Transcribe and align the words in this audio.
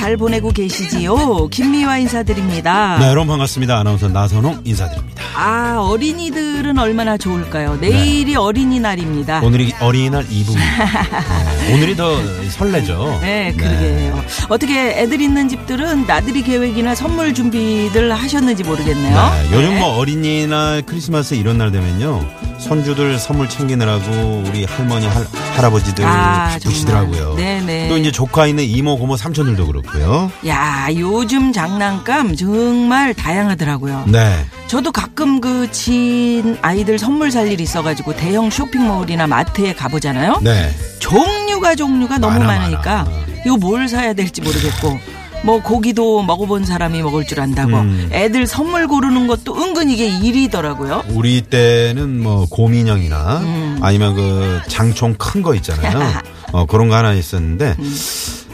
잘 0.00 0.16
보내고 0.16 0.48
계시지요? 0.50 1.48
김미화 1.48 1.98
인사드립니다. 1.98 2.96
네 2.98 3.08
여러분 3.08 3.28
반갑습니다 3.28 3.78
아나운서 3.80 4.08
나선홍 4.08 4.62
인사드립니다 4.64 5.22
아, 5.36 5.76
어린이들은 5.78 6.78
얼마나 6.78 7.18
좋을까요? 7.18 7.76
내일이 7.76 8.34
어린이날입니다. 8.34 9.42
오늘이 9.42 9.74
어린이날 9.78 10.24
2부입니다 10.24 10.56
네, 11.66 11.74
오늘이 11.74 11.96
더 11.96 12.16
설레죠 12.48 13.18
네, 13.20 13.52
그러게요. 13.54 14.24
어떻게 14.48 15.02
애들 15.02 15.20
있는 15.20 15.50
집들은 15.50 16.06
나들이 16.06 16.40
계획이나 16.42 16.94
선물 16.94 17.34
준비들 17.34 18.10
하셨는지 18.10 18.62
모르겠네요. 18.64 19.14
네, 19.14 19.50
요즘 19.52 19.78
뭐 19.78 19.98
어린이날 19.98 20.80
크리스마스 20.86 21.34
이런 21.34 21.58
날 21.58 21.70
되면요 21.70 22.26
손주들 22.60 23.18
선물 23.18 23.48
챙기느라고 23.48 24.44
우리 24.46 24.64
할머니 24.64 25.06
할, 25.06 25.26
할아버지들 25.56 26.04
아, 26.04 26.50
바쁘시더라고요. 26.52 27.34
네네. 27.36 27.88
또 27.88 27.96
이제 27.96 28.12
조카 28.12 28.46
있는 28.46 28.64
이모 28.64 28.98
고모 28.98 29.16
삼촌들도 29.16 29.66
그렇고요 29.66 30.30
야, 30.46 30.88
요즘 30.94 31.52
장난감 31.52 32.36
정말 32.36 33.14
다양하더라고요. 33.14 34.04
네 34.08 34.44
저도 34.66 34.92
가끔 34.92 35.40
그 35.40 35.68
친 35.72 36.56
아이들 36.62 36.98
선물 36.98 37.30
살일 37.30 37.60
있어가지고 37.60 38.16
대형 38.16 38.50
쇼핑몰이나 38.50 39.26
마트에 39.26 39.72
가보잖아요. 39.74 40.40
네. 40.42 40.70
종류가 40.98 41.74
종류가 41.76 42.18
너무 42.18 42.38
많아, 42.40 42.46
많으니까 42.58 43.04
많아. 43.04 43.10
이거 43.46 43.56
뭘 43.56 43.88
사야 43.88 44.12
될지 44.12 44.40
모르겠고 44.42 44.98
뭐 45.42 45.62
고기도 45.62 46.22
먹어본 46.22 46.64
사람이 46.64 47.02
먹을 47.02 47.24
줄 47.26 47.40
안다고 47.40 47.74
음. 47.76 48.08
애들 48.12 48.46
선물 48.46 48.86
고르는 48.86 49.26
것도 49.26 49.56
은근 49.56 49.88
이게 49.88 50.06
일이더라고요. 50.08 51.04
우리 51.08 51.40
때는 51.42 52.22
뭐 52.22 52.46
곰인형이나 52.50 53.38
음. 53.38 53.78
아니면 53.80 54.14
그 54.14 54.60
장총 54.68 55.14
큰 55.14 55.40
거 55.42 55.54
있잖아요. 55.54 55.98
어, 56.52 56.66
그런 56.66 56.88
거 56.88 56.96
하나 56.96 57.14
있었는데 57.14 57.76
음. 57.78 57.96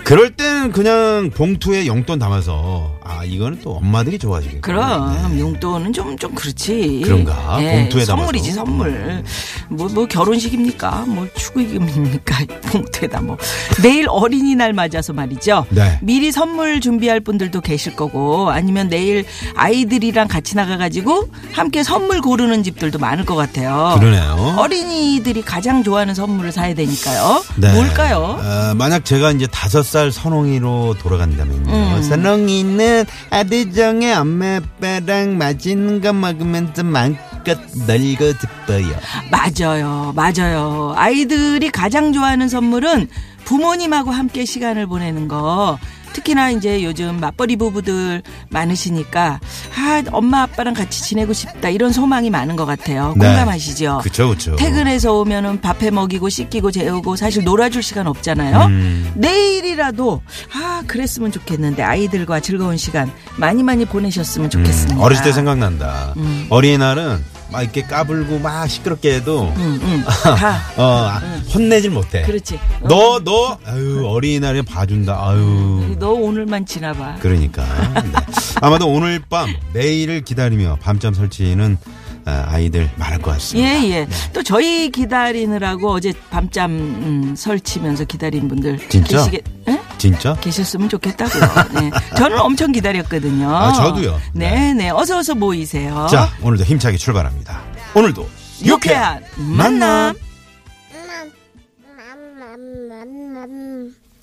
그럴 0.04 0.30
때는 0.30 0.70
그냥 0.70 1.30
봉투에 1.34 1.86
용돈 1.86 2.18
담아서 2.20 2.95
아 3.08 3.24
이거는 3.24 3.60
또 3.62 3.76
엄마들이 3.76 4.18
좋아하시겠구나. 4.18 4.60
그럼 4.60 5.32
네. 5.34 5.40
용돈은 5.40 5.92
좀좀 5.92 6.34
그렇지. 6.34 7.02
그런가? 7.04 7.56
봉투에 7.56 8.04
담아서? 8.04 8.04
선물이지 8.04 8.52
선물. 8.52 9.24
뭐뭐 9.68 10.06
결혼식입니까? 10.06 11.04
뭐 11.06 11.26
축의금입니까? 11.36 12.36
봉투에다 12.72 13.20
뭐 13.20 13.36
내일 13.82 14.06
어린이날 14.08 14.72
맞아서 14.72 15.12
말이죠. 15.12 15.66
네. 15.70 15.98
미리 16.02 16.32
선물 16.32 16.80
준비할 16.80 17.20
분들도 17.20 17.60
계실 17.60 17.94
거고 17.94 18.50
아니면 18.50 18.88
내일 18.88 19.24
아이들이랑 19.54 20.28
같이 20.28 20.56
나가가지고 20.56 21.28
함께 21.52 21.82
선물 21.82 22.20
고르는 22.20 22.62
집들도 22.62 22.98
많을 22.98 23.24
것 23.24 23.36
같아요. 23.36 23.96
그러네요. 23.98 24.56
어린이들이 24.58 25.42
가장 25.42 25.82
좋아하는 25.82 26.14
선물을 26.14 26.50
사야 26.52 26.74
되니까요. 26.74 27.44
네. 27.56 27.72
뭘까요? 27.72 28.38
어, 28.41 28.74
만약 28.74 29.04
제가 29.04 29.30
이제 29.32 29.46
다섯 29.46 29.82
살 29.84 30.10
선홍이로 30.10 30.96
돌아간다면요. 30.98 31.72
음. 31.72 32.02
선홍이는 32.02 32.95
아들정의 33.30 34.14
엄마 34.14 34.56
아빠랑 34.56 35.37
맛있는 35.38 36.00
거 36.00 36.12
먹으면서 36.12 36.82
마음껏 36.84 37.59
놀고 37.87 38.32
싶어요. 38.41 38.88
맞아요. 39.31 40.12
맞아요. 40.15 40.94
아이들이 40.97 41.70
가장 41.70 42.12
좋아하는 42.12 42.48
선물은 42.48 43.09
부모님하고 43.44 44.10
함께 44.10 44.44
시간을 44.44 44.87
보내는 44.87 45.28
거. 45.28 45.78
특히나 46.16 46.50
이제 46.50 46.82
요즘 46.82 47.21
맞벌이 47.21 47.56
부부들 47.56 48.22
많으시니까 48.49 49.38
아 49.78 50.03
엄마 50.12 50.43
아빠랑 50.43 50.72
같이 50.72 51.03
지내고 51.03 51.34
싶다 51.34 51.69
이런 51.69 51.93
소망이 51.93 52.31
많은 52.31 52.56
것 52.56 52.65
같아요. 52.65 53.15
네. 53.19 53.27
공감하시죠? 53.27 54.00
그쵸 54.03 54.31
그쵸. 54.31 54.56
퇴근해서 54.56 55.12
오면은 55.12 55.60
밥해 55.60 55.91
먹이고 55.91 56.31
씻기고 56.31 56.71
재우고 56.71 57.16
사실 57.16 57.44
놀아줄 57.44 57.82
시간 57.82 58.06
없잖아요. 58.06 58.66
음. 58.66 59.12
내일이라도 59.15 60.22
아 60.55 60.82
그랬으면 60.87 61.32
좋겠는데 61.32 61.82
아이들과 61.82 62.41
즐거운 62.41 62.78
시간 62.78 63.12
많이 63.37 63.62
많이 63.62 63.84
보내셨으면 63.84 64.49
좋겠습니다. 64.49 64.97
음, 64.97 65.00
어렸을 65.03 65.22
때 65.22 65.32
생각난다. 65.32 66.15
어린이날은 66.49 67.35
막 67.50 67.62
이렇게 67.62 67.82
까불고 67.82 68.38
막 68.40 68.66
시끄럽게 68.66 69.14
해도 69.16 69.52
음, 69.56 69.80
음. 69.82 70.04
다 70.36 70.60
어, 70.76 70.82
아, 71.08 71.18
혼내질 71.54 71.90
못해. 71.90 72.22
그렇지. 72.22 72.56
어. 72.82 72.88
너, 72.88 73.20
너, 73.24 73.58
아유, 73.64 74.04
어린이날에 74.06 74.62
봐준다. 74.62 75.16
아유. 75.28 75.96
너 75.98 76.10
오늘만 76.10 76.66
지나봐. 76.66 77.16
그러니까. 77.20 77.64
네. 78.02 78.12
아마도 78.60 78.88
오늘 78.88 79.20
밤, 79.28 79.54
내일을 79.72 80.22
기다리며 80.22 80.78
밤잠 80.80 81.14
설치는 81.14 81.78
아, 82.26 82.44
아이들 82.48 82.91
많을 82.97 83.19
것 83.22 83.31
같습니다. 83.32 83.69
예, 83.84 83.91
예. 83.91 84.09
또 84.32 84.42
저희 84.42 84.91
기다리느라고 84.91 85.92
어제 85.92 86.12
밤잠 86.28 86.70
음, 86.72 87.34
설치면서 87.37 88.04
기다린 88.04 88.48
분들 88.48 88.88
진짜? 88.88 89.19
계시게 89.19 89.42
예? 89.69 89.81
진짜? 89.97 90.34
계셨으면 90.41 90.88
좋겠다고요. 90.88 91.81
네. 91.81 91.91
저는 92.16 92.41
엄청 92.41 92.72
기다렸거든요. 92.72 93.48
아, 93.48 93.72
저도요. 93.72 94.20
네, 94.34 94.75
네. 94.75 94.91
어서 94.91 95.19
어서 95.19 95.37
모이세요. 95.37 96.09
자, 96.10 96.28
오늘도 96.42 96.64
힘차게 96.64 96.97
출발합니다. 96.97 97.60
오늘도 97.94 98.28
유쾌한 98.64 99.22
만남. 99.37 100.16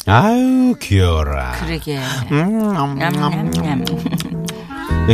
아유, 0.06 0.76
귀여워라. 0.82 1.54
그러게. 1.62 1.98
음, 2.32 2.74
냠냠냠. 2.74 3.86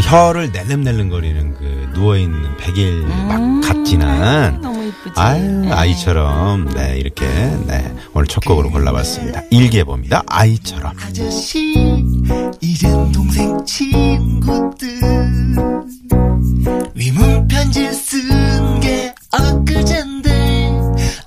혀를 0.02 0.52
낼름낼름거리는 0.52 1.56
그 1.56 1.90
누워있는 1.94 2.58
백일 2.58 3.02
막 3.28 3.40
너무 4.62 4.84
이쁘지. 4.86 5.14
아유, 5.16 5.66
아이처럼, 5.72 6.70
네, 6.76 6.98
이렇게, 6.98 7.26
네, 7.26 7.96
오늘 8.14 8.28
첫 8.28 8.44
곡으로 8.46 8.70
골라봤습니다. 8.72 9.42
일기예보입니다. 9.50 10.24
아이처럼. 10.28 10.94
아저씨 11.04 12.04
이젠 12.62 13.12
동생 13.12 13.66
친구들 13.66 15.00
위문 16.96 17.48
편지 17.48 17.92
쓴 17.94 18.80
게 18.80 19.14
엊그젠데 19.32 20.72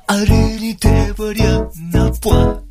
어른이 0.08 0.76
돼버렸나 0.78 2.12
봐 2.22 2.61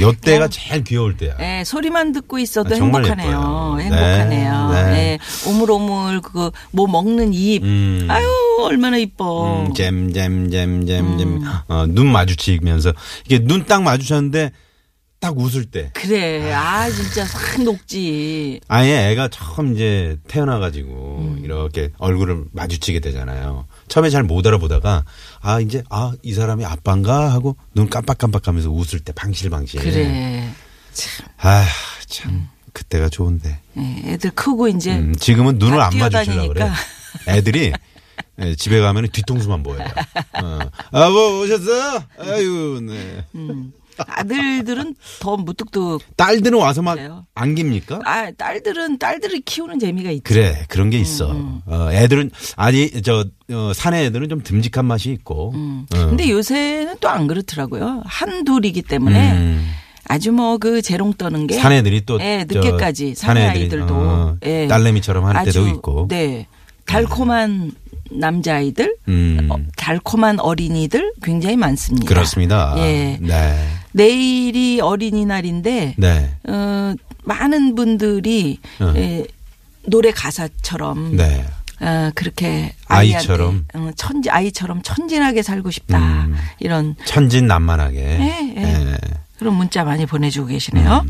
요 0.00 0.12
때가 0.12 0.48
제일 0.48 0.82
귀여울 0.84 1.16
때야. 1.16 1.36
네, 1.36 1.64
소리만 1.64 2.12
듣고 2.12 2.38
있어도 2.38 2.74
아, 2.74 2.78
정말 2.78 3.04
행복하네요. 3.04 3.28
예뻐요. 3.38 3.80
행복하네요. 3.80 4.70
네, 4.72 4.82
네, 4.84 4.90
네. 4.90 5.18
오물오물 5.50 6.20
그뭐 6.22 6.86
먹는 6.88 7.32
입. 7.34 7.62
음. 7.62 8.06
아유 8.10 8.26
얼마나 8.62 8.96
이뻐. 8.96 9.64
음, 9.66 9.74
잼, 9.74 10.12
잼, 10.12 10.50
잼, 10.50 10.86
잼, 10.86 11.18
잼. 11.18 11.28
음. 11.28 11.44
어, 11.68 11.86
눈 11.88 12.06
마주치면서, 12.12 12.92
이게 13.26 13.38
눈 13.40 13.64
딱 13.66 13.82
마주쳤는데, 13.82 14.52
딱 15.20 15.38
웃을 15.38 15.64
때. 15.66 15.90
그래. 15.94 16.52
아 16.52 16.90
진짜 16.90 17.24
싹 17.24 17.62
녹지. 17.62 18.60
아예 18.68 19.10
애가 19.12 19.28
처음 19.28 19.74
이제 19.74 20.16
태어나가지고, 20.28 20.90
음. 20.90 21.40
이렇게 21.44 21.90
얼굴을 21.98 22.44
마주치게 22.52 22.98
되잖아요. 23.00 23.66
처음에 23.92 24.08
잘 24.08 24.22
못 24.22 24.46
알아보다가, 24.46 25.04
아, 25.42 25.60
이제, 25.60 25.82
아, 25.90 26.12
이 26.22 26.32
사람이 26.32 26.64
아빠인가? 26.64 27.30
하고, 27.30 27.56
눈 27.74 27.90
깜빡깜빡 27.90 28.48
하면서 28.48 28.70
웃을 28.70 29.00
때, 29.00 29.12
방실방실. 29.12 29.82
그래. 29.82 30.48
참. 30.94 31.26
아, 31.36 31.66
참. 32.06 32.48
그때가 32.72 33.10
좋은데. 33.10 33.60
예, 33.76 34.12
애들 34.12 34.30
크고 34.30 34.68
이제 34.68 34.96
음, 34.96 35.14
지금은 35.14 35.58
눈을 35.58 35.76
다안 35.76 35.98
마주치려고 35.98 36.54
그래. 36.54 36.70
애들이 37.28 37.70
예, 38.40 38.54
집에 38.54 38.80
가면 38.80 39.08
뒤통수만 39.12 39.62
보여요. 39.62 39.86
어. 40.42 40.58
아뭐 40.90 41.40
오셨어? 41.42 42.02
아유, 42.18 42.80
네. 42.82 43.26
아들들은 43.98 44.94
더 45.20 45.36
무뚝뚝. 45.36 46.16
딸들은 46.16 46.58
와서 46.58 46.82
막 46.82 46.94
그래요? 46.94 47.26
안깁니까? 47.34 48.00
아 48.04 48.30
딸들은 48.32 48.98
딸들을 48.98 49.40
키우는 49.44 49.78
재미가 49.78 50.10
있지. 50.10 50.22
그래 50.24 50.64
그런 50.68 50.90
게 50.90 50.98
있어. 50.98 51.30
음, 51.32 51.60
어, 51.66 51.88
애들은 51.92 52.30
아니 52.56 52.90
저 53.02 53.24
어, 53.50 53.72
사내 53.74 54.04
애들은 54.06 54.28
좀 54.28 54.42
듬직한 54.42 54.84
맛이 54.86 55.10
있고. 55.10 55.48
어. 55.48 55.52
음. 55.54 55.86
근데 55.90 56.28
요새는 56.30 56.96
또 57.00 57.08
안 57.08 57.26
그렇더라고요. 57.26 58.02
한 58.06 58.44
둘이기 58.44 58.82
때문에 58.82 59.32
음. 59.32 59.70
아주 60.08 60.32
뭐 60.32 60.58
그 60.58 60.80
재롱 60.82 61.14
떠는 61.14 61.46
게 61.46 61.54
사내들이 61.58 62.04
또 62.06 62.18
예, 62.20 62.44
저 62.50 62.58
늦게까지 62.60 63.14
사내 63.14 63.46
아이들도 63.46 63.94
어, 63.94 64.36
예. 64.44 64.66
딸내미처럼 64.66 65.24
할 65.24 65.44
때도 65.44 65.60
아주, 65.60 65.68
있고. 65.68 66.06
네. 66.08 66.46
달콤한 66.86 67.72
남자 68.10 68.56
아이들, 68.56 68.94
음. 69.08 69.48
어, 69.50 69.56
달콤한 69.76 70.38
어린이들 70.40 71.12
굉장히 71.22 71.56
많습니다. 71.56 72.06
그렇습니다. 72.06 72.74
예. 72.78 73.16
네. 73.20 73.54
내일이 73.92 74.80
어린이날인데 74.80 75.94
네. 75.96 76.30
어, 76.48 76.94
많은 77.24 77.74
분들이 77.74 78.58
어. 78.80 78.92
예, 78.96 79.24
노래 79.86 80.10
가사처럼 80.10 81.16
네. 81.16 81.44
어, 81.80 82.10
그렇게 82.14 82.74
아이처럼. 82.86 83.66
아이한테, 83.72 83.78
어, 83.78 83.92
천지 83.96 84.30
아이처럼 84.30 84.82
천진하게 84.82 85.42
살고 85.42 85.70
싶다 85.70 85.98
음. 85.98 86.36
이런 86.60 86.94
천진난만하게. 87.04 87.98
예, 87.98 88.54
예. 88.56 88.62
예. 88.62 88.96
그런 89.42 89.56
문자 89.56 89.82
많이 89.82 90.06
보내주고 90.06 90.46
계시네요. 90.46 91.04
음. 91.04 91.08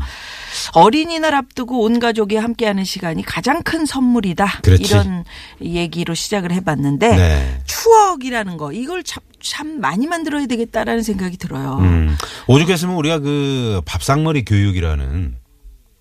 어린이날 0.73 1.35
앞두고 1.35 1.83
온 1.83 1.99
가족이 1.99 2.35
함께하는 2.35 2.83
시간이 2.83 3.23
가장 3.23 3.61
큰 3.61 3.85
선물이다. 3.85 4.61
그렇지. 4.63 4.83
이런 4.83 5.23
얘기로 5.61 6.15
시작을 6.15 6.51
해봤는데 6.51 7.15
네. 7.15 7.61
추억이라는 7.65 8.57
거 8.57 8.71
이걸 8.71 9.03
참, 9.03 9.23
참 9.39 9.79
많이 9.79 10.07
만들어야 10.07 10.47
되겠다라는 10.47 11.03
생각이 11.03 11.37
들어요. 11.37 11.77
음. 11.81 12.15
오죽했으면 12.47 12.95
우리가 12.95 13.19
그 13.19 13.81
밥상머리 13.85 14.45
교육이라는, 14.45 15.35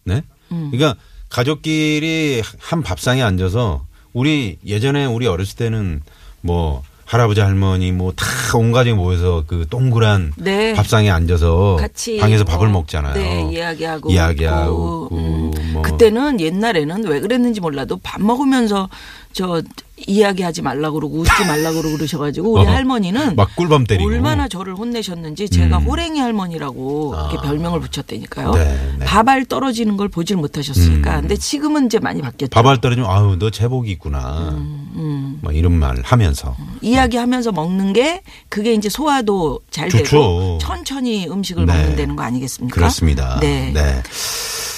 네? 0.05 0.23
음. 0.53 0.71
그러니까 0.71 0.99
가족끼리 1.29 2.43
한 2.59 2.83
밥상에 2.83 3.23
앉아서 3.23 3.87
우리 4.13 4.59
예전에 4.65 5.05
우리 5.05 5.27
어렸을 5.27 5.57
때는 5.57 6.03
뭐 6.41 6.83
할아버지 7.13 7.41
할머니 7.41 7.93
뭐 7.93 8.13
다 8.13 8.25
온 8.59 8.71
가족이 8.71 8.95
모여서 8.97 9.45
그 9.47 9.67
동그란 9.71 10.33
네. 10.37 10.75
밥상에 10.75 11.11
앉아서 11.11 11.77
같이 11.81 12.19
방에서 12.19 12.45
뭐, 12.45 12.53
밥을 12.53 12.69
먹잖아요. 12.69 13.15
네, 13.15 13.49
이야기하고 13.51 14.11
이야기하고 14.11 15.09
음. 15.13 15.51
뭐 15.73 15.81
그때는 15.83 16.39
옛날에는 16.41 17.05
왜 17.07 17.21
그랬는지 17.21 17.61
몰라도 17.61 17.99
밥 18.03 18.21
먹으면서 18.21 18.89
저 19.33 19.63
이야기하지 20.07 20.63
말라고 20.63 20.95
그러고 20.95 21.19
웃지 21.19 21.45
말라고 21.47 21.81
그러고 21.81 21.97
그러셔가지고 21.97 22.53
우리 22.53 22.67
어, 22.67 22.71
할머니는 22.71 23.37
막 23.37 23.55
꿀밤 23.55 23.85
때리고. 23.85 24.09
얼마나 24.09 24.49
저를 24.49 24.75
혼내셨는지 24.75 25.49
제가 25.49 25.79
음. 25.79 25.85
호랭이 25.85 26.19
할머니라고 26.19 27.15
이렇게 27.31 27.47
별명을 27.47 27.81
붙였다니까요. 27.81 28.53
네, 28.53 28.95
네. 28.99 29.05
밥알 29.05 29.45
떨어지는 29.45 29.97
걸 29.97 30.09
보질 30.09 30.37
못하셨으니까. 30.37 31.17
음. 31.17 31.21
근데 31.23 31.37
지금은 31.37 31.87
이제 31.87 31.99
많이 31.99 32.21
바뀌었죠. 32.21 32.51
밥알 32.51 32.81
떨어지면 32.81 33.09
아우 33.09 33.37
너 33.37 33.51
제복이 33.51 33.91
있구나. 33.93 34.49
음, 34.51 35.39
뭐 35.41 35.53
이런 35.53 35.73
말 35.73 36.01
하면서 36.03 36.57
이야기하면서 36.81 37.53
먹는 37.53 37.93
게 37.93 38.23
그게 38.49 38.75
이제 38.75 38.89
소화도 38.89 39.61
잘 39.71 39.89
좋죠. 39.89 40.05
되고 40.05 40.59
천천히 40.61 41.29
음식을 41.29 41.65
네. 41.67 41.73
먹는다는 41.73 42.17
거 42.17 42.25
아니겠습니까? 42.25 42.75
그렇습니다. 42.75 43.39
네. 43.41 43.73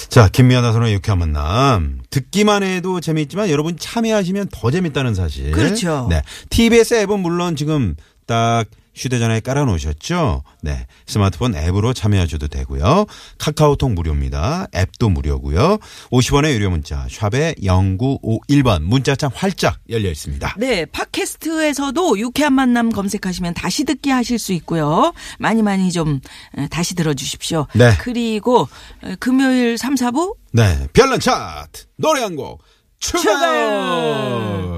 자, 0.09 0.29
김미아나 0.29 0.71
선의 0.71 0.93
유쾌한 0.93 1.19
만남. 1.19 1.99
듣기만 2.15 2.63
해도 2.63 3.01
재미있지만 3.01 3.49
여러분 3.49 3.75
참여하시면 3.77 4.47
더 4.49 4.71
재밌다는 4.71 5.13
사실. 5.15 5.51
그렇죠. 5.51 6.07
네. 6.09 6.21
TBS 6.49 6.93
앱은 6.93 7.19
물론 7.19 7.57
지금 7.57 7.95
딱 8.25 8.65
휴대전화에 8.95 9.41
깔아놓으셨죠? 9.41 10.43
네. 10.61 10.85
스마트폰 11.05 11.55
앱으로 11.55 11.93
참여하셔도 11.93 12.47
되고요. 12.47 13.05
카카오톡 13.37 13.91
무료입니다. 13.93 14.67
앱도 14.73 15.09
무료고요. 15.09 15.77
50원의 16.11 16.53
유료 16.53 16.69
문자 16.69 17.05
샵에 17.09 17.55
0951번 17.59 18.81
문자창 18.83 19.31
활짝 19.33 19.79
열려 19.89 20.09
있습니다. 20.09 20.55
네, 20.57 20.85
팟캐스트에서도 20.85 22.19
유쾌한 22.19 22.53
만남 22.53 22.89
검색하시면 22.91 23.53
다시 23.53 23.83
듣기 23.83 24.09
하실 24.11 24.39
수 24.39 24.53
있고요. 24.53 25.13
많이 25.39 25.61
많이 25.61 25.91
좀 25.91 26.19
에, 26.57 26.67
다시 26.67 26.95
들어주십시오. 26.95 27.67
네. 27.73 27.91
그리고 27.99 28.67
에, 29.03 29.15
금요일 29.15 29.77
3, 29.77 29.95
4부 29.95 30.35
네. 30.53 30.87
별난 30.93 31.19
차트 31.19 31.83
노래 31.97 32.21
한 32.21 32.35
곡 32.35 32.61
출발! 32.99 33.33
출발! 33.33 34.74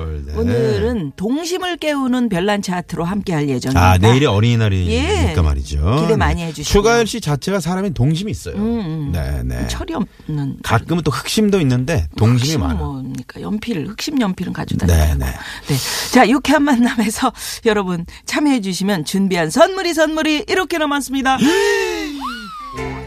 네. 1.07 1.11
오늘은 1.11 1.11
동심을 1.15 1.77
깨우는 1.77 2.29
별난 2.29 2.61
차트로 2.61 3.03
함께할 3.03 3.49
예정입니다. 3.49 3.91
아, 3.91 3.97
내일이 3.97 4.25
어린이날이니까 4.25 4.93
예. 4.93 5.41
말이죠. 5.41 6.01
기대 6.01 6.15
많이 6.15 6.43
해주시고요. 6.43 6.71
추가열 6.71 7.07
씨 7.07 7.21
자체가 7.21 7.59
사람이 7.59 7.93
동심이 7.93 8.31
있어요. 8.31 8.55
음, 8.55 8.61
음. 8.61 9.11
네, 9.11 9.41
네. 9.43 9.67
철이 9.67 9.93
없는 9.93 10.57
가끔은 10.63 11.03
또 11.03 11.11
흑심도 11.11 11.59
있는데 11.61 12.07
동심이 12.17 12.53
흑심 12.53 12.61
많아. 12.61 12.73
뭡니까? 12.75 13.41
연필, 13.41 13.87
흑심 13.87 14.19
연필은 14.19 14.53
가지고 14.53 14.85
네, 14.85 14.93
다니고. 14.97 15.25
네. 15.25 15.31
네. 15.67 15.75
자, 16.11 16.27
유쾌한 16.27 16.63
만남에서 16.63 17.31
여러분 17.65 18.05
참여해 18.25 18.61
주시면 18.61 19.05
준비한 19.05 19.49
선물이 19.49 19.93
선물이 19.93 20.45
이렇게 20.47 20.77
남았습니다. 20.77 21.37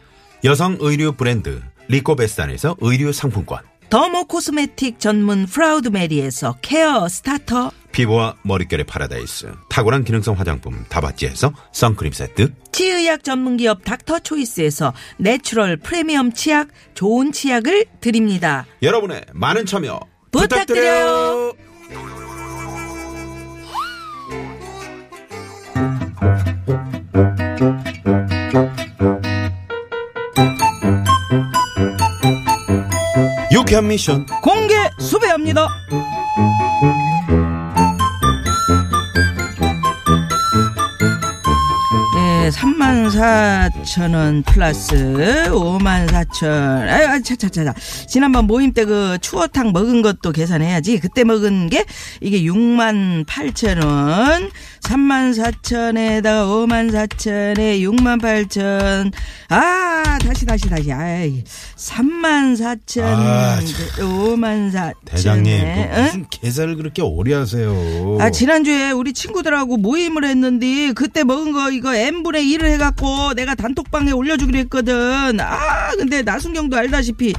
여성 0.43 0.77
의류 0.79 1.13
브랜드 1.13 1.61
리코베스탄에서 1.87 2.75
의류 2.81 3.13
상품권. 3.13 3.59
dermo 3.89 4.25
cosmetic 4.25 4.99
전문 4.99 5.45
프라우드 5.45 5.89
메리에서 5.89 6.55
care 6.61 7.07
starter. 7.07 7.71
피부와 7.91 8.37
머릿결의 8.43 8.85
파라다이스 8.85 9.51
탁월한 9.69 10.05
기능성 10.05 10.39
화장품 10.39 10.85
다바찌에서 10.87 11.53
선크림 11.73 12.13
세트 12.13 12.53
치의학 12.71 13.23
전문기업 13.23 13.83
닥터 13.83 14.19
초이스에서 14.19 14.93
natural 15.17 15.75
프리미엄 15.77 16.31
치약 16.31 16.69
좋은 16.93 17.33
치약을 17.33 17.85
드립니다. 17.99 18.65
여러분의 18.81 19.25
많은 19.33 19.65
참여 19.65 19.99
부탁드려요. 20.31 21.51
부탁드려요. 21.51 21.70
유쾌한 33.71 33.87
미션 33.87 34.25
공개 34.41 34.75
수배합니다. 34.99 35.65
네, 42.41 42.49
3만 42.49 43.11
4천 43.11 44.15
원 44.15 44.41
플러스 44.43 44.95
5만 45.51 46.07
4천. 46.09 46.47
아, 46.89 47.19
차차차차. 47.19 47.73
지난번 48.07 48.47
모임 48.47 48.73
때 48.73 48.81
그 48.83 49.19
추어탕 49.21 49.73
먹은 49.73 50.01
것도 50.01 50.31
계산해야지. 50.31 50.99
그때 50.99 51.23
먹은 51.23 51.69
게 51.69 51.85
이게 52.19 52.41
6만 52.41 53.25
8천 53.25 53.85
원. 53.85 54.49
3만 54.81 55.37
4천에다가 55.37 56.47
5만 56.49 56.91
4천에 56.91 57.79
6만 57.79 58.19
8천. 58.19 59.11
아, 59.49 60.17
다시 60.19 60.45
다시 60.47 60.67
다시. 60.67 60.91
아이. 60.91 61.43
3만 61.77 62.57
4천. 62.57 63.03
아, 63.03 63.59
5만 63.99 64.71
4천. 64.73 64.93
대장님 65.05 65.59
그 65.61 65.99
무슨 66.01 66.25
계산을 66.29 66.75
그렇게 66.77 67.01
오래 67.03 67.35
하세요 67.35 68.17
아, 68.19 68.31
지난주에 68.31 68.91
우리 68.91 69.13
친구들하고 69.13 69.77
모임을 69.77 70.25
했는데, 70.25 70.91
그때 70.93 71.23
먹은 71.23 71.51
거 71.51 71.69
이거 71.71 71.95
n 71.95 72.23
분의 72.31 72.45
1을 72.45 72.65
해갖고 72.73 73.33
내가 73.33 73.55
단톡방에 73.55 74.11
올려주기로 74.11 74.57
했거든. 74.59 75.39
아, 75.39 75.91
근데 75.97 76.21
나순경도 76.21 76.77
알다시피, 76.77 77.33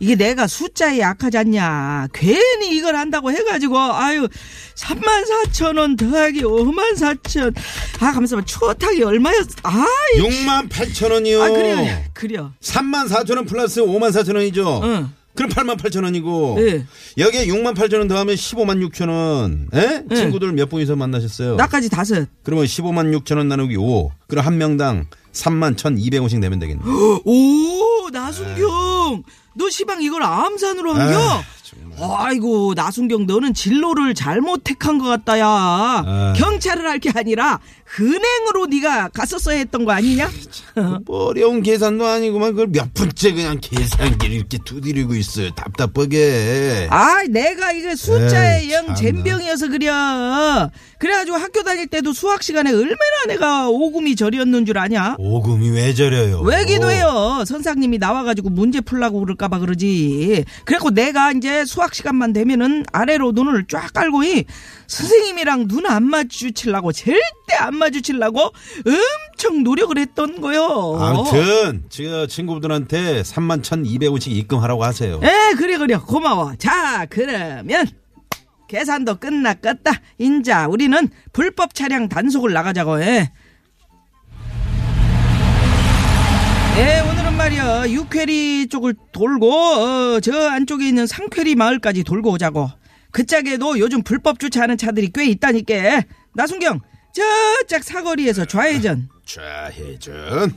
이게 0.00 0.16
내가 0.16 0.46
숫자에 0.46 0.98
약하지 0.98 1.38
않냐. 1.38 2.08
괜히 2.12 2.76
이걸 2.76 2.96
한다고 2.96 3.30
해가지고, 3.30 3.78
아유, 3.78 4.28
3만 4.74 5.24
4천 5.50 5.78
원 5.78 5.96
더하기 5.96 6.42
5만 6.42 6.96
4천. 6.96 7.54
아, 8.00 8.12
가면서 8.12 8.44
추어탕이 8.44 9.02
얼마였, 9.02 9.46
아, 9.62 9.86
6만 10.18 10.68
8천 10.68 11.12
원이요 11.12 11.42
아, 11.42 11.48
그래요. 11.48 11.76
그래요. 12.12 12.52
3만 12.60 13.08
4천 13.08 13.36
원 13.36 13.46
플러스 13.46 13.80
5만 13.80 14.10
4천 14.10 14.34
원이죠 14.34 14.80
응. 14.84 15.12
그럼 15.36 15.50
8만 15.50 15.76
8천 15.76 16.04
원이고 16.04 16.54
네. 16.58 16.86
여기에 17.18 17.46
6만 17.46 17.74
8천 17.74 17.98
원 17.98 18.08
더하면 18.08 18.34
15만 18.36 18.88
6천 18.88 19.08
원 19.08 19.68
에? 19.74 20.02
네. 20.06 20.14
친구들 20.16 20.52
몇 20.52 20.68
분이서 20.68 20.94
만나셨어요 20.96 21.56
나까지 21.56 21.88
다섯. 21.88 22.26
그러면 22.42 22.66
15만 22.66 23.16
6천 23.20 23.36
원 23.38 23.48
나누기 23.48 23.76
5 23.76 24.10
그럼 24.28 24.44
한 24.46 24.58
명당 24.58 25.06
3만 25.32 25.74
1,200원씩 25.76 26.38
내면 26.38 26.58
되겠네 26.60 26.82
오, 27.24 28.08
나순경. 28.12 29.24
너 29.56 29.70
시방 29.70 30.02
이걸 30.02 30.22
암산으로 30.22 30.92
한겨? 30.94 31.42
아이고 32.00 32.74
나순경 32.74 33.26
너는 33.26 33.54
진로를 33.54 34.14
잘못 34.14 34.62
택한 34.64 34.98
것 34.98 35.04
같다 35.06 35.38
야 35.38 35.46
아. 35.48 36.32
경찰을 36.36 36.86
할 36.88 36.98
게 36.98 37.10
아니라 37.14 37.58
은행으로 38.00 38.66
네가 38.66 39.08
갔었어야 39.08 39.58
했던 39.58 39.84
거 39.84 39.92
아니냐? 39.92 40.28
뭐 41.04 41.26
어려운 41.26 41.62
계산도 41.62 42.04
아니고만 42.06 42.50
그걸 42.52 42.68
몇 42.72 42.92
분째 42.94 43.32
그냥 43.32 43.58
계산기를 43.60 44.34
이렇게 44.34 44.58
두드리고 44.64 45.14
있어요. 45.14 45.50
답답하게. 45.54 46.88
아, 46.90 47.22
내가 47.30 47.70
이게 47.72 47.94
숫자에 47.94 48.62
에이, 48.62 48.72
영. 48.72 48.94
잼병이어서 48.94 49.68
그려. 49.68 50.70
그래가지고 50.98 51.36
학교 51.36 51.62
다닐 51.62 51.86
때도 51.86 52.12
수학 52.14 52.42
시간에 52.42 52.70
얼마나 52.72 52.96
내가 53.28 53.68
오금이 53.68 54.16
저렸는 54.16 54.64
줄 54.66 54.78
아냐? 54.78 55.14
오금이 55.18 55.70
왜 55.70 55.94
저려요? 55.94 56.40
왜기도 56.40 56.90
해요. 56.90 57.44
선생님이 57.46 57.98
나와가지고 57.98 58.50
문제 58.50 58.80
풀라고 58.80 59.20
그럴까봐 59.20 59.58
그러지. 59.60 60.44
그래갖고 60.64 60.90
내가 60.90 61.30
이제 61.32 61.53
수학 61.64 61.94
시간만 61.94 62.32
되면은 62.32 62.84
아래로 62.92 63.32
눈을 63.32 63.66
쫙 63.68 63.92
깔고 63.92 64.24
이 64.24 64.44
선생님이랑 64.86 65.68
눈 65.68 65.84
안 65.86 66.02
마주치려고 66.04 66.92
절대 66.92 67.20
안 67.58 67.76
마주치려고 67.76 68.40
엄청 68.40 69.62
노력을 69.62 69.96
했던 69.98 70.40
거요. 70.40 70.98
아무튼 71.00 71.84
저 71.88 72.26
친구들한테 72.26 73.22
3만 73.22 73.62
1,200원씩 73.62 74.28
입금하라고 74.32 74.82
하세요. 74.84 75.20
에 75.22 75.54
그래 75.56 75.76
그래 75.78 75.96
고마워 75.96 76.54
자 76.56 77.06
그러면 77.10 77.86
계산도 78.68 79.16
끝났겠다 79.16 79.92
인자 80.18 80.66
우리는 80.68 81.08
불법 81.32 81.74
차량 81.74 82.08
단속을 82.08 82.52
나가자고 82.52 83.00
해 83.02 83.30
예, 86.76 87.00
오늘은 87.08 87.23
말이야. 87.44 87.90
육회리 87.90 88.68
쪽을 88.68 88.94
돌고 89.12 89.52
어, 89.52 90.20
저 90.20 90.48
안쪽에 90.48 90.88
있는 90.88 91.06
상쾌리 91.06 91.56
마을까지 91.56 92.02
돌고 92.02 92.30
오자고. 92.32 92.70
그 93.10 93.26
짝에도 93.26 93.78
요즘 93.78 94.02
불법 94.02 94.38
주차하는 94.38 94.78
차들이 94.78 95.10
꽤 95.12 95.26
있다니까 95.26 96.02
나순경 96.34 96.80
저짝 97.12 97.84
사거리에서 97.84 98.46
좌회전. 98.46 99.10
좌회전. 99.26 100.54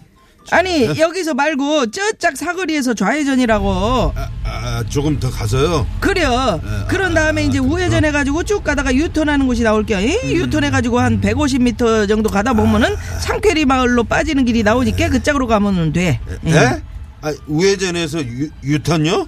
아니 0.52 0.86
여기서 1.00 1.34
말고 1.34 1.92
저짝 1.92 2.38
사거리에서 2.38 2.94
좌회전이라고 2.94 4.14
아, 4.16 4.30
아, 4.46 4.84
조금 4.90 5.20
더 5.20 5.30
가서요. 5.30 5.86
그래요. 6.00 6.62
그런 6.88 7.14
다음에 7.14 7.44
이제 7.46 7.58
우회전 7.60 8.06
해가지고 8.06 8.44
쭉 8.44 8.64
가다가 8.64 8.94
유턴하는 8.94 9.46
곳이 9.46 9.64
나올게요. 9.64 10.00
이 10.00 10.36
유턴해가지고 10.36 11.00
한 11.00 11.20
150m 11.22 12.08
정도 12.08 12.30
가다 12.30 12.54
보면은 12.54 12.96
상쾌리 13.20 13.66
마을로 13.66 14.04
빠지는 14.06 14.46
길이 14.46 14.64
나오니까 14.64 15.10
그 15.10 15.22
짝으로 15.22 15.48
가면은 15.48 15.92
돼. 15.92 16.20
예. 16.46 16.52
예? 16.52 16.82
아, 17.22 17.34
우회전에서 17.48 18.20
유, 18.22 18.50
유턴요? 18.64 19.28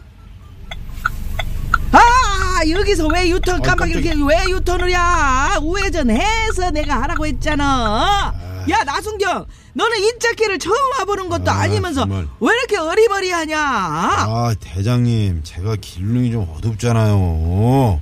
아 1.91 2.61
여기서 2.69 3.07
왜 3.07 3.29
유턴 3.29 3.55
아, 3.55 3.59
깜빡. 3.61 3.89
이렇게 3.89 4.09
왜 4.11 4.51
유턴을 4.51 4.91
야 4.91 5.57
우회전 5.61 6.11
해서 6.11 6.71
내가 6.71 7.01
하라고 7.03 7.25
했잖아. 7.25 8.33
야 8.69 8.83
나순경 8.83 9.45
너는 9.73 9.97
인자길을 10.03 10.59
처음 10.59 10.75
와보는 10.99 11.29
것도 11.29 11.49
아, 11.51 11.61
아니면서 11.61 12.01
정말. 12.01 12.27
왜 12.39 12.53
이렇게 12.55 12.77
어리버리하냐? 12.77 13.57
아, 13.59 14.55
대장님, 14.59 15.41
제가 15.43 15.75
길눈이 15.77 16.31
좀 16.31 16.47
어둡잖아요. 16.57 18.01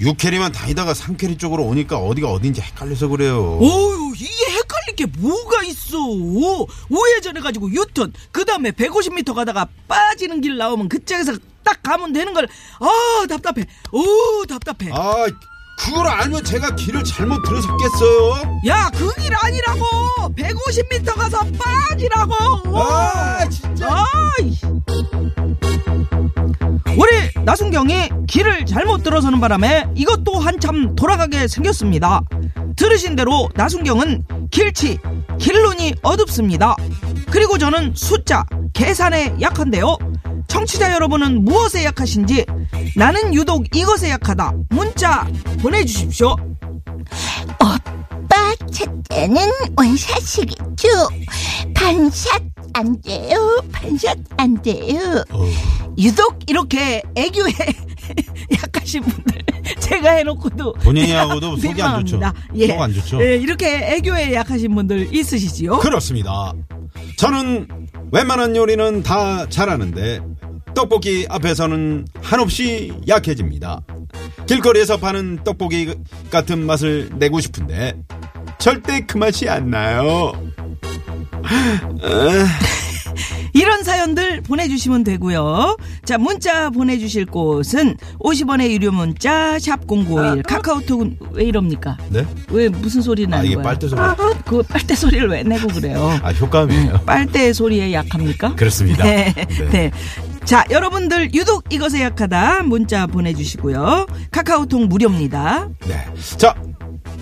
6거리만 0.00 0.52
다니다가 0.52 0.94
3거리 0.94 1.38
쪽으로 1.38 1.64
오니까 1.64 1.98
어디가 1.98 2.30
어딘지 2.32 2.60
헷갈려서 2.60 3.06
그래요. 3.08 3.58
어휴 3.60 4.12
이게 4.16 4.50
헷갈릴 4.50 4.96
게 4.96 5.06
뭐가 5.06 5.62
있어 5.64 5.98
우회전해가지고 6.88 7.70
유턴 7.70 8.12
그 8.32 8.44
다음에 8.44 8.72
150m 8.72 9.34
가다가 9.34 9.68
빠지는 9.86 10.40
길 10.40 10.56
나오면 10.56 10.88
그쪽에서 10.88 11.34
딱 11.62 11.80
가면 11.84 12.12
되는 12.12 12.34
걸 12.34 12.48
아 12.80 13.26
답답해 13.28 13.64
오 13.92 14.44
답답해 14.48 14.90
아, 14.92 15.26
그걸 15.84 16.06
알면 16.06 16.44
제가 16.44 16.74
길을 16.76 17.02
잘못 17.04 17.42
들어섰겠어요? 17.42 18.60
야 18.66 18.90
그 18.90 19.12
길 19.20 19.32
아니라고 19.34 19.80
150m 20.36 21.14
가서 21.16 21.38
빠지라고 21.58 22.34
아, 22.78 23.48
진짜. 23.48 23.88
아이. 23.88 24.58
우리 26.96 27.44
나순경이 27.44 28.10
길을 28.28 28.66
잘못 28.66 29.02
들어서는 29.02 29.40
바람에 29.40 29.86
이것도 29.94 30.38
한참 30.38 30.94
돌아가게 30.94 31.48
생겼습니다. 31.48 32.20
들으신 32.76 33.16
대로 33.16 33.48
나순경은 33.54 34.24
길치, 34.50 34.98
길눈이 35.38 35.94
어둡습니다. 36.02 36.76
그리고 37.30 37.58
저는 37.58 37.94
숫자, 37.96 38.44
계산에 38.74 39.36
약한데요. 39.40 39.96
청취자 40.48 40.92
여러분은 40.92 41.44
무엇에 41.44 41.84
약하신지 41.84 42.44
나는 42.96 43.32
유독 43.34 43.64
이것에 43.74 44.10
약하다. 44.10 44.52
문자 44.70 45.26
보내주십시오. 45.60 46.36
오빠 47.60 48.54
첫째는 48.70 49.48
원샷이겠죠 49.76 50.88
반샷 51.74 52.42
안 52.74 53.00
돼요 53.02 53.62
반샷 53.72 54.18
안 54.36 54.60
돼요 54.62 54.98
유독 55.98 56.38
이렇게 56.46 57.02
애교에 57.14 57.52
약하신 58.62 59.02
분들 59.02 59.42
제가 59.80 60.10
해놓고도 60.12 60.72
본인이 60.74 61.12
하고도 61.12 61.56
속이 61.58 61.80
안 61.82 62.04
좋죠. 62.04 62.20
예. 62.56 62.66
속 62.68 62.80
안 62.80 62.92
좋죠. 62.92 63.22
예, 63.22 63.36
이렇게 63.36 63.94
애교에 63.96 64.34
약하신 64.34 64.74
분들 64.74 65.14
있으시지요? 65.14 65.78
그렇습니다. 65.78 66.52
저는 67.18 67.68
웬만한 68.10 68.56
요리는 68.56 69.02
다 69.02 69.48
잘하는데 69.48 70.20
떡볶이 70.74 71.26
앞에서는 71.28 72.06
한없이 72.20 72.92
약해집니다. 73.06 73.80
길거리에서 74.46 74.96
파는 74.96 75.40
떡볶이 75.44 75.94
같은 76.30 76.64
맛을 76.66 77.10
내고 77.14 77.40
싶은데 77.40 77.94
절대 78.58 79.00
그 79.06 79.18
맛이 79.18 79.48
안 79.48 79.70
나요. 79.70 80.32
이런 83.54 83.82
사연들 83.84 84.40
보내주시면 84.40 85.04
되고요. 85.04 85.76
자, 86.04 86.16
문자 86.16 86.70
보내주실 86.70 87.26
곳은 87.26 87.96
50원의 88.20 88.70
유료 88.70 88.90
문자 88.90 89.58
샵 89.58 89.86
#0951 89.86 90.46
카카오톡은 90.46 91.18
왜 91.32 91.44
이럽니까? 91.44 91.98
네? 92.08 92.26
왜 92.50 92.68
무슨 92.70 93.02
소리 93.02 93.24
아 93.26 93.28
나는 93.28 93.44
이게 93.44 93.54
거야? 93.56 93.64
빨대 93.64 93.88
소리. 93.88 94.00
그 94.46 94.62
빨대 94.62 94.94
소리를 94.94 95.28
왜 95.28 95.42
내고 95.42 95.68
그래요? 95.68 96.18
아 96.22 96.32
효과음이에요. 96.32 97.00
빨대 97.04 97.52
소리에 97.52 97.92
약합니까? 97.92 98.54
그렇습니다. 98.54 99.04
네. 99.04 99.34
네. 99.34 99.68
네. 99.70 99.90
자, 100.44 100.64
여러분들 100.70 101.32
유독 101.34 101.64
이것에 101.72 102.02
약하다 102.02 102.64
문자 102.64 103.06
보내주시고요. 103.06 104.06
카카오톡 104.30 104.86
무료입니다. 104.86 105.68
네. 105.86 106.04
자, 106.36 106.54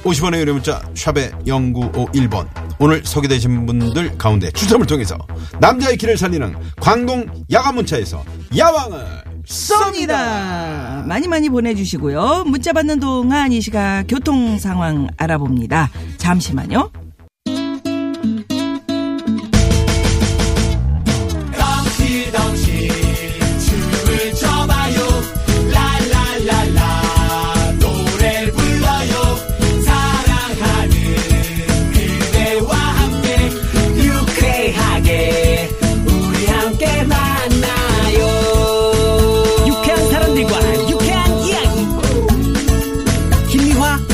50원의 0.04 0.40
유료 0.40 0.54
문자 0.54 0.82
샵의 0.94 1.30
0951번. 1.46 2.48
오늘 2.78 3.04
소개되신 3.04 3.66
분들 3.66 4.16
가운데 4.16 4.50
추첨을 4.50 4.86
통해서 4.86 5.18
남자의 5.60 5.96
길을 5.98 6.16
살리는 6.16 6.56
광동 6.80 7.26
야간 7.52 7.74
문자에서 7.74 8.24
야왕을 8.56 9.04
쏩니다. 9.46 11.04
많이 11.06 11.28
많이 11.28 11.48
보내주시고요. 11.50 12.44
문자 12.46 12.72
받는 12.72 13.00
동안 13.00 13.52
이 13.52 13.60
시각 13.60 14.04
교통 14.08 14.58
상황 14.58 15.08
알아봅니다. 15.18 15.90
잠시만요. 16.16 16.90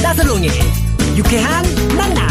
나서롱의 0.06 0.48
유쾌한 1.16 1.64
만남 1.96 2.28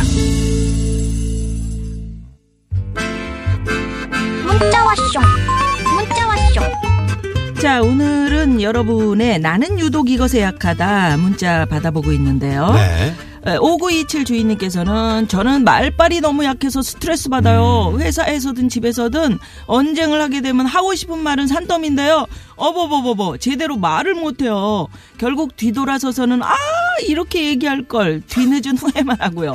문자 4.45 4.85
왔쇼 4.85 5.19
문자 5.93 6.25
왔쇼 6.25 7.59
자, 7.61 7.81
오늘은 7.81 8.61
여러분의 8.61 9.39
나는 9.39 9.77
유독 9.77 10.09
이것에 10.09 10.41
약하다 10.41 11.17
문자 11.17 11.65
받아보고 11.65 12.13
있는데요. 12.13 12.71
네. 12.71 13.13
5927 13.59 14.23
주인님께서는 14.23 15.27
저는 15.27 15.65
말빨이 15.65 16.21
너무 16.21 16.45
약해서 16.45 16.81
스트레스 16.81 17.27
받아요. 17.29 17.95
회사에서든 17.99 18.69
집에서든 18.69 19.37
언쟁을 19.67 20.21
하게 20.21 20.41
되면 20.41 20.65
하고 20.65 20.95
싶은 20.95 21.19
말은 21.19 21.47
산더미인데요. 21.47 22.25
어버버버버 22.55 23.37
제대로 23.37 23.75
말을 23.75 24.15
못해요. 24.15 24.87
결국 25.17 25.55
뒤돌아서서는 25.57 26.41
아 26.41 26.55
이렇게 27.01 27.45
얘기할 27.49 27.83
걸 27.87 28.21
뒤늦은 28.27 28.77
후회만 28.77 29.17
하고요. 29.19 29.53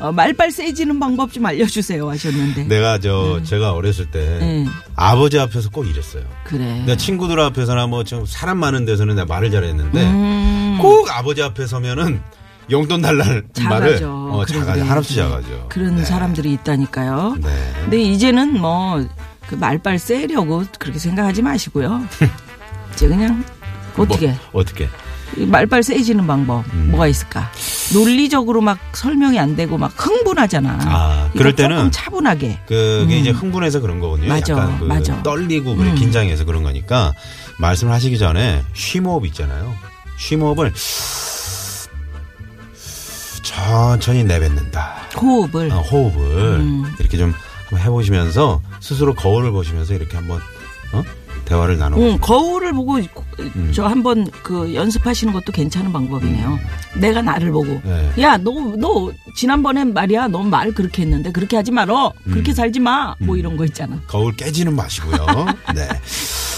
어, 0.00 0.12
말빨 0.12 0.50
세지는 0.50 0.98
방법 1.00 1.32
좀 1.32 1.46
알려주세요 1.46 2.08
하셨는데. 2.10 2.64
내가 2.64 2.98
저 2.98 3.40
제가 3.42 3.72
어렸을 3.72 4.10
때 4.10 4.38
네. 4.40 4.66
아버지 4.96 5.38
앞에서 5.38 5.70
꼭 5.70 5.86
이랬어요. 5.86 6.24
그래. 6.44 6.82
내가 6.86 6.96
친구들 6.96 7.38
앞에서나 7.40 7.86
뭐 7.86 8.04
좀 8.04 8.26
사람 8.26 8.58
많은 8.58 8.84
데서는 8.84 9.14
내가 9.14 9.26
말을 9.26 9.50
잘했는데 9.50 10.02
음. 10.04 10.78
꼭 10.80 11.08
아버지 11.10 11.42
앞에 11.42 11.66
서면은 11.66 12.20
용돈 12.70 13.00
달라는 13.02 13.48
말을. 13.68 14.02
어, 14.04 14.44
작아져. 14.46 14.84
한없이 14.84 15.14
작아져. 15.14 15.68
그런 15.68 15.96
네. 15.96 16.04
사람들이 16.04 16.52
있다니까요. 16.52 17.36
네. 17.40 17.72
근데 17.82 18.00
이제는 18.02 18.60
뭐 18.60 19.04
그 19.48 19.54
말빨 19.54 19.98
세려고 19.98 20.64
그렇게 20.78 20.98
생각하지 20.98 21.42
마시고요. 21.42 22.02
이제 22.94 23.08
그냥 23.08 23.44
어떻게 23.96 24.28
뭐, 24.28 24.62
어떻게? 24.62 24.88
이 25.36 25.46
말빨 25.46 25.82
세지는 25.82 26.26
방법 26.26 26.64
음. 26.72 26.88
뭐가 26.90 27.06
있을까? 27.08 27.50
논리적으로 27.92 28.60
막 28.60 28.78
설명이 28.92 29.38
안 29.38 29.56
되고 29.56 29.76
막 29.76 29.92
흥분하잖아. 29.96 30.78
아, 30.82 31.30
그럴 31.32 31.54
때는 31.54 31.76
조금 31.76 31.90
차분하게. 31.90 32.60
그게 32.66 33.02
음. 33.16 33.20
이제 33.20 33.30
흥분해서 33.30 33.80
그런 33.80 34.00
거거든요. 34.00 34.28
맞아, 34.28 34.52
약간 34.52 34.78
그 34.78 34.84
맞아. 34.84 35.22
떨리고 35.22 35.76
그래 35.76 35.90
음. 35.90 35.94
긴장해서 35.94 36.44
그런 36.44 36.62
거니까 36.62 37.12
말씀을 37.58 37.92
하시기 37.92 38.18
전에 38.18 38.62
쉼호흡 38.74 39.26
있잖아요. 39.26 39.74
쉼호흡을 40.18 40.72
천천히 43.42 44.24
내뱉는다. 44.24 44.94
호흡을 45.20 45.70
어, 45.70 45.80
호흡을 45.80 46.60
음. 46.60 46.94
이렇게 46.98 47.16
좀 47.16 47.34
해보시면서 47.72 48.62
스스로 48.80 49.14
거울을 49.14 49.50
보시면서 49.50 49.94
이렇게 49.94 50.16
한번 50.16 50.40
어? 50.92 51.02
대화를 51.44 51.78
나눠. 51.78 51.98
응, 51.98 52.18
거울을 52.20 52.72
보고 52.72 52.96
음. 52.96 53.72
저 53.74 53.84
한번 53.86 54.26
그 54.42 54.74
연습하시는 54.74 55.32
것도 55.32 55.52
괜찮은 55.52 55.92
방법이네요. 55.92 56.58
내가 57.00 57.20
나를 57.22 57.50
보고 57.52 57.80
네. 57.84 58.10
야너너 58.18 59.12
지난번엔 59.36 59.92
말이야 59.94 60.28
너 60.28 60.42
말 60.44 60.72
그렇게 60.72 61.02
했는데 61.02 61.32
그렇게 61.32 61.56
하지 61.56 61.70
말어 61.72 62.12
그렇게 62.24 62.52
음. 62.52 62.54
살지 62.54 62.80
마 62.80 63.14
뭐 63.20 63.36
이런 63.36 63.56
거 63.56 63.64
있잖아. 63.64 63.98
거울 64.06 64.34
깨지는 64.36 64.74
마시고요. 64.76 65.16
네. 65.74 65.88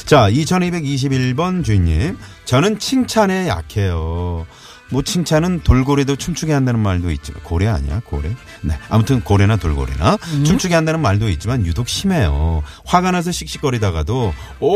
자, 0.06 0.30
2221번 0.30 1.64
주인님. 1.64 2.16
저는 2.44 2.78
칭찬에 2.78 3.48
약해요. 3.48 4.46
뭐 4.88 5.02
칭찬은 5.02 5.60
돌고래도 5.64 6.14
춤추게 6.16 6.52
한다는 6.52 6.78
말도 6.80 7.10
있지만 7.10 7.42
고래 7.42 7.66
아니야 7.66 8.00
고래? 8.04 8.30
네 8.62 8.78
아무튼 8.88 9.20
고래나 9.20 9.56
돌고래나 9.56 10.16
춤추게 10.44 10.74
한다는 10.74 11.00
말도 11.00 11.28
있지만 11.30 11.66
유독 11.66 11.88
심해요. 11.88 12.62
화가 12.84 13.10
나서 13.10 13.32
씩씩거리다가도 13.32 14.32
오 14.60 14.68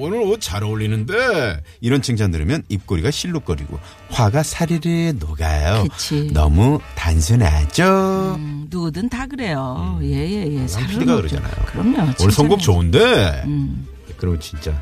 오늘 0.00 0.20
옷 0.22 0.40
잘 0.40 0.62
어울리는데 0.64 1.62
이런 1.80 2.02
칭찬 2.02 2.30
들으면 2.30 2.62
입꼬리가 2.68 3.10
실룩거리고 3.10 3.78
화가 4.10 4.42
사리르 4.42 5.14
녹아요. 5.18 5.84
그치. 5.90 6.30
너무 6.32 6.78
단순하죠. 6.94 8.36
음, 8.38 8.66
누구든 8.70 9.08
다 9.08 9.26
그래요. 9.26 9.98
예예예. 10.02 10.58
남 10.58 10.68
살은 10.68 10.86
PD가 10.88 11.14
없죠. 11.16 11.28
그러잖아요. 11.36 11.64
그럼요. 11.66 11.98
오늘 12.00 12.14
칭찬해야지. 12.32 12.64
좋은데 12.64 13.42
음. 13.46 13.86
그러면 14.16 14.40
진짜 14.40 14.72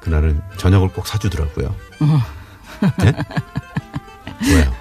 그날은 0.00 0.40
저녁을 0.58 0.88
꼭 0.88 1.06
사주더라고요. 1.06 1.74
어. 2.00 2.22
네? 2.98 3.12
왜요? 4.48 4.72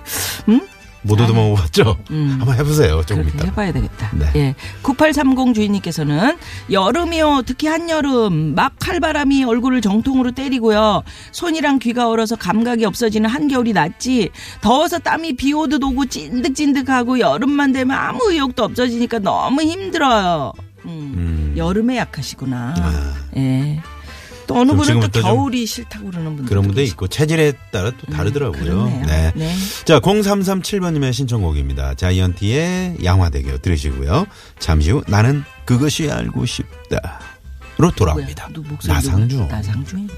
음? 0.50 0.62
못 1.02 1.20
얻어먹어봤죠? 1.22 1.98
한번 2.10 2.58
해보세요. 2.58 3.02
조금 3.06 3.26
이따. 3.28 3.46
해봐야 3.46 3.72
되겠다. 3.72 4.12
네. 4.14 4.26
예. 4.36 4.56
9830 4.82 5.54
주인님께서는 5.56 6.38
여름이요. 6.70 7.44
특히 7.46 7.68
한여름 7.68 8.54
막 8.54 8.74
칼바람이 8.80 9.46
얼굴을 9.46 9.80
정통으로 9.80 10.32
때리고요. 10.32 11.04
손이랑 11.32 11.80
귀가 11.80 12.10
얼어서 12.10 12.36
감각이 12.36 12.84
없어지는 12.84 13.30
한겨울이 13.30 13.72
낫지. 13.72 14.30
더워서 14.60 15.00
땀이 15.00 15.38
비 15.38 15.54
오듯 15.54 15.82
오고 15.82 16.08
찐득찐득하고 16.08 17.20
여름만 17.20 17.72
되면 17.72 17.98
아무 17.98 18.30
의욕도 18.32 18.66
없어지니까 18.66 19.20
너무 19.20 19.62
힘들어요. 19.62 20.52
음. 20.86 20.90
음. 21.16 21.54
여름에 21.56 21.96
약하시구나. 21.98 22.76
아. 22.78 23.14
예. 23.38 23.82
또 24.50 24.60
어느 24.60 24.72
분은 24.72 25.12
또 25.12 25.22
겨울이 25.22 25.68
싫다고 25.68 26.10
그러는 26.10 26.36
분들 26.36 26.46
그런 26.46 26.64
분도 26.66 26.82
있고 26.82 27.08
체질에 27.08 27.54
따라 27.72 27.92
또 27.92 27.98
음, 28.08 28.14
다르더라고요. 28.14 28.86
음, 28.88 29.04
네. 29.06 29.32
네. 29.36 29.56
자, 29.86 30.00
0337번님의 30.00 31.14
신청곡입니다. 31.14 31.94
자이언티의 31.94 32.98
양화대교 33.04 33.60
들으시고요. 33.60 34.26
잠시 34.58 34.90
후 34.90 35.04
나는 35.08 35.44
그것이 35.66 36.10
알고 36.10 36.48
싶다로 36.48 37.92
돌아옵니다. 37.96 38.50
나상중. 38.88 39.48
나상주인. 39.50 40.10